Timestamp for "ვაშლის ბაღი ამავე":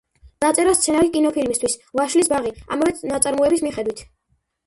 1.99-3.13